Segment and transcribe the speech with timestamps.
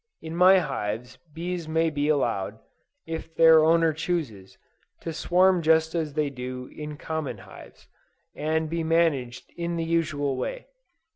[0.19, 2.57] In my hives bees may be allowed,
[3.05, 4.57] if their owner chooses,
[5.01, 7.87] to swarm just as they do in common hives,
[8.35, 10.65] and be managed in the usual way.